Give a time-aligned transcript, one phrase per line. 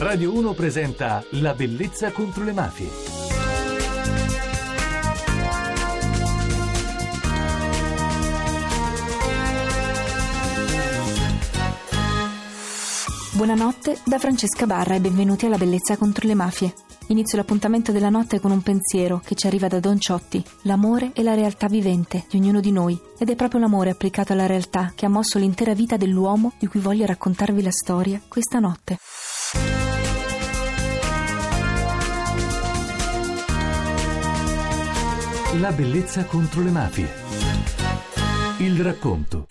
[0.00, 2.88] Radio 1 presenta La bellezza contro le mafie.
[13.32, 16.72] Buonanotte da Francesca Barra e benvenuti alla Bellezza contro le mafie.
[17.08, 21.24] Inizio l'appuntamento della notte con un pensiero che ci arriva da Don Ciotti, l'amore e
[21.24, 22.96] la realtà vivente di ognuno di noi.
[23.18, 26.78] Ed è proprio l'amore applicato alla realtà che ha mosso l'intera vita dell'uomo di cui
[26.78, 28.98] voglio raccontarvi la storia questa notte.
[35.54, 37.08] La bellezza contro le mafie.
[38.58, 39.46] Il racconto.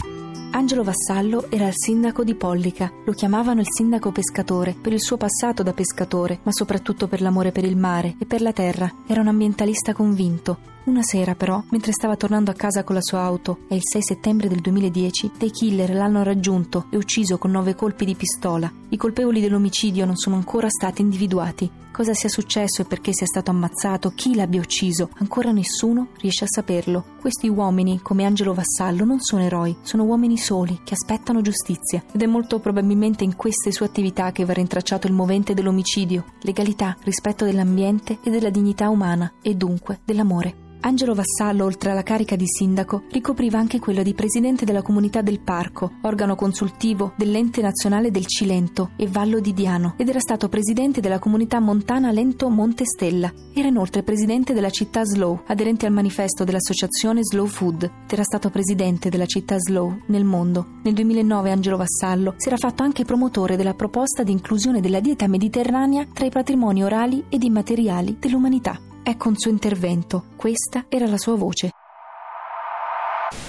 [0.52, 2.92] Angelo Vassallo era il sindaco di Pollica.
[3.04, 7.52] Lo chiamavano il sindaco pescatore per il suo passato da pescatore, ma soprattutto per l'amore
[7.52, 8.94] per il mare e per la terra.
[9.08, 10.77] Era un ambientalista convinto.
[10.88, 14.02] Una sera, però, mentre stava tornando a casa con la sua auto, è il 6
[14.02, 18.72] settembre del 2010, dei killer l'hanno raggiunto e ucciso con nove colpi di pistola.
[18.88, 21.70] I colpevoli dell'omicidio non sono ancora stati individuati.
[21.92, 26.50] Cosa sia successo e perché sia stato ammazzato, chi l'abbia ucciso, ancora nessuno riesce a
[26.50, 27.03] saperlo.
[27.19, 32.02] Questi uomini, come Angelo Vassallo, non sono eroi, sono uomini soli che aspettano giustizia.
[32.14, 36.95] Ed è molto probabilmente in queste sue attività che va rintracciato il movente dell'omicidio, legalità,
[37.02, 40.64] rispetto dell'ambiente e della dignità umana, e dunque dell'amore.
[40.81, 45.39] Angelo Vassallo, oltre alla carica di sindaco, ricopriva anche quella di presidente della comunità del
[45.39, 51.02] Parco, organo consultivo dell'Ente Nazionale del Cilento e Vallo di Diano, ed era stato presidente
[51.02, 53.31] della comunità montana Lento Monte Stella.
[53.53, 58.50] Era inoltre presidente della città Slow, aderente al manifesto dell'associazione Slow Food, ed era stato
[58.50, 60.66] presidente della città Slow nel mondo.
[60.84, 65.28] Nel 2009 Angelo Vassallo si era fatto anche promotore della proposta di inclusione della dieta
[65.28, 68.80] mediterranea tra i patrimoni orali ed immateriali dell'umanità.
[69.09, 70.25] Ecco un suo intervento.
[70.36, 71.69] Questa era la sua voce.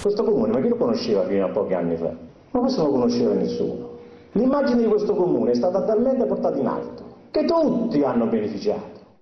[0.01, 2.15] Questo comune, ma chi lo conosceva fino a pochi anni fa?
[2.51, 3.89] Ma questo non lo conosceva nessuno.
[4.31, 9.17] L'immagine di questo comune è stata talmente portata in alto che tutti hanno beneficiato.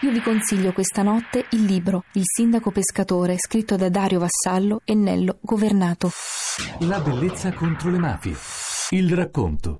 [0.00, 4.96] Io vi consiglio questa notte il libro Il sindaco pescatore, scritto da Dario Vassallo e
[4.96, 6.10] Nello Governato.
[6.80, 8.34] La bellezza contro le mafie.
[8.90, 9.78] Il racconto.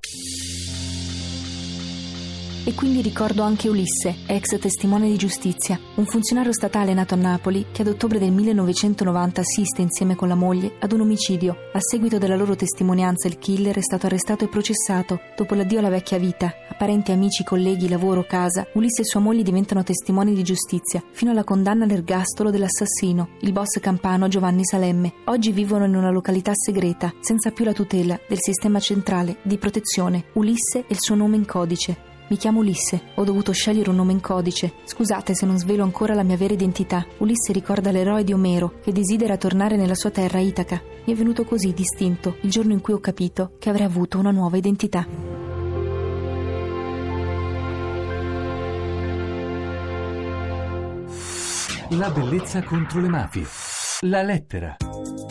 [2.67, 7.67] E quindi ricordo anche Ulisse, ex testimone di giustizia, un funzionario statale nato a Napoli
[7.71, 11.55] che ad ottobre del 1990 assiste insieme con la moglie ad un omicidio.
[11.71, 15.21] A seguito della loro testimonianza il killer è stato arrestato e processato.
[15.37, 19.43] Dopo l'addio alla vecchia vita, a parenti, amici, colleghi, lavoro, casa, Ulisse e sua moglie
[19.43, 25.13] diventano testimoni di giustizia, fino alla condanna all'ergastolo dell'assassino, il boss campano Giovanni Salemme.
[25.27, 30.25] Oggi vivono in una località segreta, senza più la tutela del sistema centrale di protezione.
[30.33, 32.06] Ulisse e il suo nome in codice.
[32.29, 34.73] Mi chiamo Ulisse, ho dovuto scegliere un nome in codice.
[34.83, 37.05] Scusate se non svelo ancora la mia vera identità.
[37.19, 40.81] Ulisse ricorda l'eroe di Omero, che desidera tornare nella sua terra Itaca.
[41.05, 44.31] Mi è venuto così distinto il giorno in cui ho capito che avrei avuto una
[44.31, 45.07] nuova identità.
[51.91, 53.45] La bellezza contro le mafie.
[54.01, 54.75] La lettera.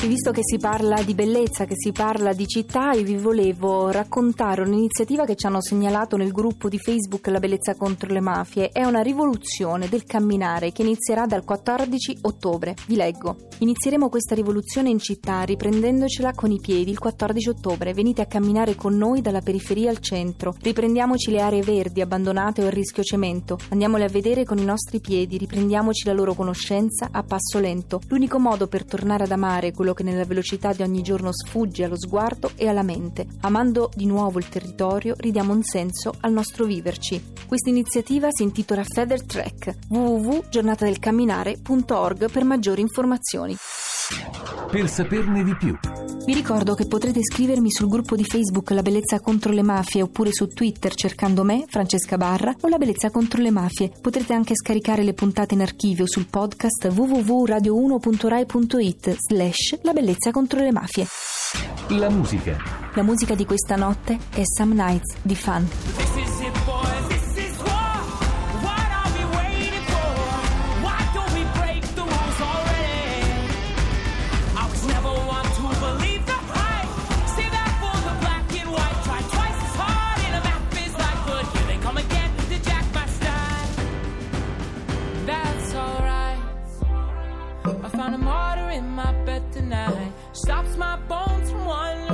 [0.04, 4.60] Visto che si parla di bellezza, che si parla di città, io vi volevo raccontare
[4.60, 8.68] un'iniziativa che ci hanno segnalato nel gruppo di Facebook La bellezza contro le mafie.
[8.68, 12.76] È una rivoluzione del camminare che inizierà dal 14 ottobre.
[12.86, 13.36] Vi leggo.
[13.58, 17.92] Inizieremo questa rivoluzione in città riprendendocela con i piedi il 14 ottobre.
[17.92, 20.54] Venite a camminare con noi dalla periferia al centro.
[20.60, 23.58] Riprendiamoci le aree verdi abbandonate o a rischio cemento.
[23.70, 28.00] Andiamole a vedere con i nostri piedi, riprendiamoci la loro conoscenza a passo lento.
[28.06, 31.98] L'unico modo per tornare ad amare quello che nella velocità di ogni giorno sfugge allo
[31.98, 33.26] sguardo e alla mente.
[33.40, 37.34] Amando di nuovo il territorio, ridiamo un senso al nostro viverci.
[37.46, 43.56] Questa iniziativa si intitola Feather Track www.giornatadelcamminare.org per maggiori informazioni.
[44.70, 45.76] Per saperne di più.
[46.26, 50.32] Vi ricordo che potrete scrivermi sul gruppo di Facebook La Bellezza contro le Mafie oppure
[50.32, 53.92] su Twitter cercando me, Francesca Barra, o La Bellezza contro le Mafie.
[54.00, 60.72] Potrete anche scaricare le puntate in archivio sul podcast www.radio1.rai.it slash La Bellezza contro le
[60.72, 61.06] Mafie.
[61.90, 62.56] La musica.
[62.94, 66.05] La musica di questa notte è Some Nights di Fun.
[88.76, 90.12] In my bed tonight.
[90.32, 92.05] Stops my bones from wandering.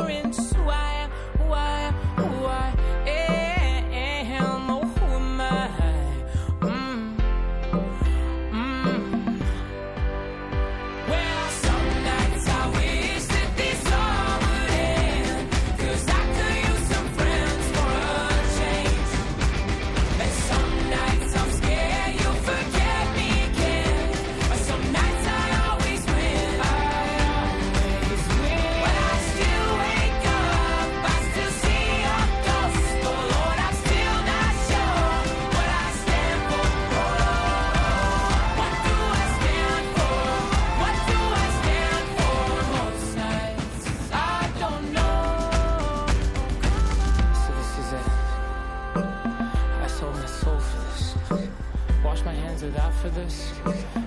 [53.10, 53.52] This?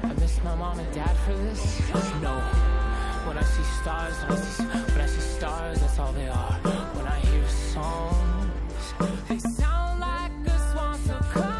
[0.03, 1.79] I miss my mom and dad for this?
[2.21, 2.39] No.
[3.27, 6.53] When I see stars, when I see, when I see stars, that's all they are.
[6.95, 8.51] When I hear songs,
[9.27, 11.51] they sound like a swan, so come on.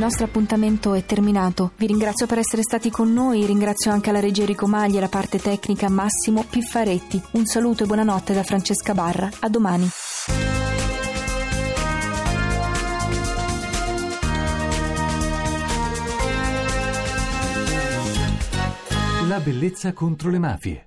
[0.00, 1.72] nostro appuntamento è terminato.
[1.76, 5.08] Vi ringrazio per essere stati con noi, ringrazio anche la regia Enrico Magli e la
[5.08, 7.22] parte tecnica Massimo Piffaretti.
[7.32, 9.28] Un saluto e buonanotte da Francesca Barra.
[9.40, 9.88] A domani.
[19.28, 20.84] La bellezza contro le mafie.